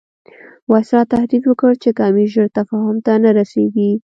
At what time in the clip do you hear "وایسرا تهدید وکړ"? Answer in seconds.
0.71-1.71